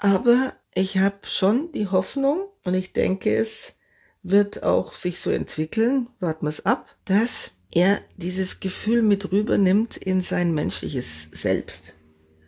Aber 0.00 0.54
ich 0.74 0.96
habe 0.96 1.18
schon 1.24 1.72
die 1.72 1.88
Hoffnung 1.88 2.48
und 2.64 2.72
ich 2.72 2.94
denke, 2.94 3.36
es 3.36 3.78
wird 4.22 4.62
auch 4.62 4.94
sich 4.94 5.20
so 5.20 5.30
entwickeln, 5.30 6.08
warten 6.20 6.46
wir 6.46 6.48
es 6.48 6.64
ab, 6.64 6.96
dass 7.04 7.52
er 7.70 8.00
dieses 8.16 8.60
Gefühl 8.60 9.02
mit 9.02 9.30
rübernimmt 9.30 9.98
in 9.98 10.22
sein 10.22 10.54
menschliches 10.54 11.24
Selbst. 11.32 11.96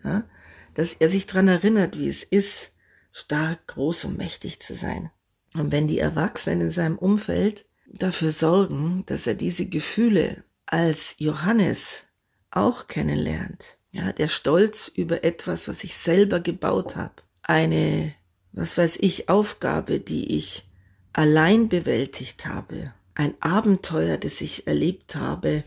Ja? 0.02 0.24
Dass 0.72 0.94
er 0.94 1.10
sich 1.10 1.26
dran 1.26 1.46
erinnert, 1.46 1.98
wie 1.98 2.08
es 2.08 2.24
ist, 2.24 2.74
stark, 3.12 3.66
groß 3.66 4.06
und 4.06 4.16
mächtig 4.16 4.60
zu 4.60 4.74
sein. 4.74 5.10
Und 5.54 5.72
wenn 5.72 5.88
die 5.88 5.98
Erwachsenen 5.98 6.62
in 6.62 6.70
seinem 6.70 6.96
Umfeld 6.96 7.66
dafür 7.86 8.32
sorgen, 8.32 9.04
dass 9.04 9.26
er 9.26 9.34
diese 9.34 9.66
Gefühle 9.66 10.42
als 10.64 11.16
Johannes 11.18 12.06
auch 12.50 12.86
kennenlernt, 12.86 13.76
ja, 13.90 14.10
der 14.12 14.28
Stolz 14.28 14.88
über 14.88 15.22
etwas, 15.22 15.68
was 15.68 15.84
ich 15.84 15.94
selber 15.94 16.40
gebaut 16.40 16.96
habe, 16.96 17.21
eine, 17.42 18.14
was 18.52 18.78
weiß 18.78 18.98
ich, 19.00 19.28
Aufgabe, 19.28 20.00
die 20.00 20.34
ich 20.36 20.64
allein 21.12 21.68
bewältigt 21.68 22.46
habe, 22.46 22.92
ein 23.14 23.34
Abenteuer, 23.40 24.16
das 24.16 24.40
ich 24.40 24.66
erlebt 24.66 25.16
habe, 25.16 25.64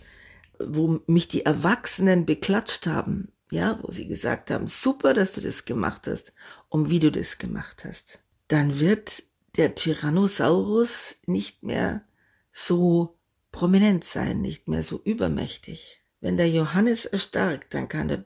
wo 0.60 1.02
mich 1.08 1.28
die 1.28 1.46
Erwachsenen 1.46 2.26
beklatscht 2.26 2.88
haben, 2.88 3.32
ja, 3.52 3.80
wo 3.82 3.92
sie 3.92 4.08
gesagt 4.08 4.52
haben, 4.52 4.68
super, 4.68 5.14
dass 5.14 5.34
du 5.34 5.42
das 5.42 5.66
gemacht 5.66 6.08
hast 6.08 6.34
und 6.70 6.90
wie 6.90 7.00
du 7.00 7.12
das 7.12 7.38
gemacht 7.38 7.86
hast, 7.86 8.24
dann 8.48 8.80
wird 8.80 9.24
der 9.58 9.76
Tyrannosaurus 9.76 11.20
nicht 11.28 11.64
mehr 11.64 12.04
so 12.52 13.18
prominent 13.52 14.04
sein, 14.04 14.42
nicht 14.42 14.68
mehr 14.68 14.84
so 14.84 15.02
übermächtig. 15.04 16.02
Wenn 16.20 16.38
der 16.38 16.50
Johannes 16.50 17.06
erstarkt, 17.06 17.74
dann 17.74 17.88
kann 17.88 18.08
der 18.08 18.26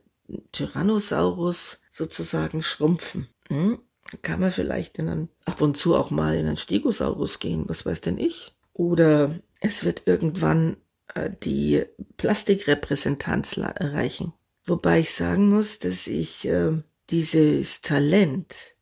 Tyrannosaurus 0.52 1.82
sozusagen 1.92 2.64
schrumpfen. 2.64 3.28
Hm? 3.50 3.80
Kann 4.22 4.40
man 4.40 4.52
vielleicht 4.52 4.98
in 4.98 5.08
einen, 5.08 5.30
ab 5.46 5.62
und 5.62 5.78
zu 5.78 5.96
auch 5.96 6.10
mal 6.10 6.36
in 6.36 6.48
einen 6.48 6.58
Stegosaurus 6.58 7.40
gehen, 7.40 7.66
was 7.68 7.86
weiß 7.86 8.02
denn 8.02 8.18
ich? 8.18 8.56
Oder 8.74 9.40
es 9.60 9.84
wird 9.84 10.04
irgendwann 10.06 10.78
äh, 11.14 11.30
die 11.44 11.84
Plastikrepräsentanz 12.18 13.58
erreichen. 13.58 14.34
Wobei 14.66 15.00
ich 15.00 15.14
sagen 15.14 15.50
muss, 15.50 15.80
dass 15.80 16.08
ich 16.08 16.48
äh, 16.48 16.72
dieses 17.10 17.82
Talent, 17.82 18.76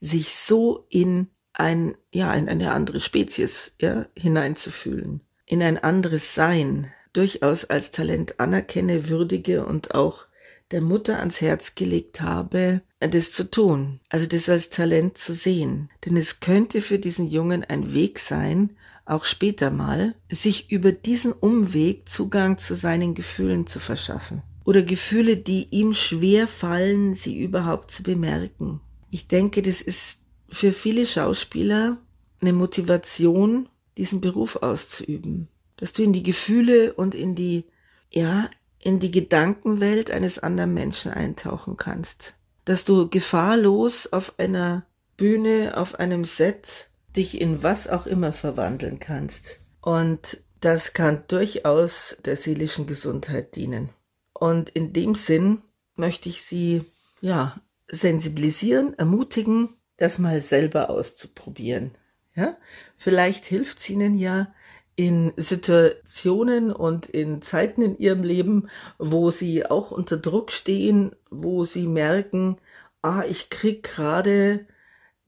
sich 0.00 0.34
so 0.34 0.86
in 0.88 1.28
ein, 1.52 1.94
ja, 2.10 2.32
in 2.34 2.48
eine 2.48 2.72
andere 2.72 3.00
Spezies, 3.00 3.74
ja, 3.80 4.06
hineinzufühlen, 4.16 5.20
in 5.44 5.62
ein 5.62 5.78
anderes 5.78 6.34
Sein, 6.34 6.90
durchaus 7.12 7.64
als 7.64 7.90
Talent 7.90 8.40
anerkenne, 8.40 9.08
würdige 9.08 9.66
und 9.66 9.94
auch 9.94 10.26
der 10.70 10.80
Mutter 10.80 11.18
ans 11.18 11.40
Herz 11.40 11.74
gelegt 11.74 12.20
habe, 12.20 12.82
das 13.00 13.32
zu 13.32 13.50
tun, 13.50 14.00
also 14.08 14.26
das 14.26 14.48
als 14.48 14.70
Talent 14.70 15.18
zu 15.18 15.32
sehen. 15.32 15.90
Denn 16.04 16.16
es 16.16 16.40
könnte 16.40 16.80
für 16.80 16.98
diesen 16.98 17.26
Jungen 17.26 17.64
ein 17.64 17.94
Weg 17.94 18.18
sein, 18.18 18.70
auch 19.04 19.24
später 19.24 19.70
mal, 19.70 20.14
sich 20.30 20.70
über 20.70 20.92
diesen 20.92 21.32
Umweg 21.32 22.08
Zugang 22.08 22.58
zu 22.58 22.74
seinen 22.74 23.14
Gefühlen 23.14 23.66
zu 23.66 23.80
verschaffen. 23.80 24.42
Oder 24.64 24.82
Gefühle, 24.82 25.36
die 25.36 25.66
ihm 25.70 25.94
schwer 25.94 26.46
fallen, 26.46 27.14
sie 27.14 27.38
überhaupt 27.38 27.90
zu 27.90 28.02
bemerken. 28.02 28.80
Ich 29.10 29.26
denke, 29.26 29.62
das 29.62 29.82
ist 29.82 30.20
für 30.48 30.72
viele 30.72 31.06
Schauspieler 31.06 31.98
eine 32.40 32.52
Motivation, 32.52 33.68
diesen 33.98 34.20
Beruf 34.20 34.56
auszuüben. 34.56 35.48
Dass 35.76 35.92
du 35.92 36.02
in 36.02 36.12
die 36.12 36.22
Gefühle 36.22 36.92
und 36.92 37.14
in 37.14 37.34
die, 37.34 37.64
ja, 38.10 38.48
in 38.80 38.98
die 38.98 39.10
Gedankenwelt 39.10 40.10
eines 40.10 40.38
anderen 40.38 40.74
Menschen 40.74 41.12
eintauchen 41.12 41.76
kannst. 41.76 42.36
Dass 42.64 42.84
du 42.84 43.08
gefahrlos 43.08 44.12
auf 44.12 44.38
einer 44.38 44.86
Bühne, 45.16 45.76
auf 45.76 45.98
einem 45.98 46.24
Set 46.24 46.88
dich 47.14 47.40
in 47.40 47.62
was 47.62 47.88
auch 47.88 48.06
immer 48.06 48.32
verwandeln 48.32 48.98
kannst. 48.98 49.60
Und 49.80 50.42
das 50.60 50.92
kann 50.92 51.24
durchaus 51.28 52.16
der 52.24 52.36
seelischen 52.36 52.86
Gesundheit 52.86 53.56
dienen. 53.56 53.90
Und 54.32 54.70
in 54.70 54.92
dem 54.92 55.14
Sinn 55.14 55.62
möchte 55.96 56.28
ich 56.28 56.42
Sie, 56.42 56.84
ja, 57.20 57.60
sensibilisieren, 57.88 58.98
ermutigen, 58.98 59.70
das 59.96 60.18
mal 60.18 60.40
selber 60.40 60.90
auszuprobieren. 60.90 61.92
Ja, 62.34 62.56
vielleicht 62.96 63.44
hilft 63.44 63.78
es 63.78 63.90
Ihnen 63.90 64.16
ja, 64.16 64.54
in 65.00 65.32
Situationen 65.38 66.70
und 66.70 67.06
in 67.06 67.40
Zeiten 67.40 67.80
in 67.80 67.96
ihrem 67.96 68.22
Leben, 68.22 68.68
wo 68.98 69.30
sie 69.30 69.64
auch 69.64 69.92
unter 69.92 70.18
Druck 70.18 70.52
stehen, 70.52 71.16
wo 71.30 71.64
sie 71.64 71.86
merken, 71.86 72.58
ah, 73.00 73.22
ich 73.26 73.48
krieg 73.48 73.82
gerade 73.82 74.66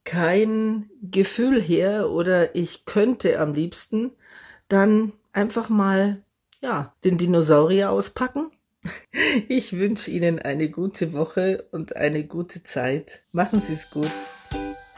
kein 0.04 0.90
Gefühl 1.00 1.58
her 1.58 2.10
oder 2.10 2.54
ich 2.54 2.84
könnte 2.84 3.40
am 3.40 3.54
liebsten, 3.54 4.10
dann 4.68 5.14
einfach 5.32 5.70
mal, 5.70 6.22
ja, 6.60 6.94
den 7.02 7.16
Dinosaurier 7.16 7.90
auspacken. 7.90 8.50
Ich 9.48 9.78
wünsche 9.78 10.10
Ihnen 10.10 10.38
eine 10.38 10.68
gute 10.68 11.14
Woche 11.14 11.66
und 11.70 11.96
eine 11.96 12.24
gute 12.24 12.62
Zeit. 12.62 13.22
Machen 13.32 13.60
Sie 13.60 13.72
es 13.72 13.90
gut. 13.90 14.10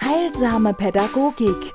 Heilsame 0.00 0.74
Pädagogik 0.74 1.74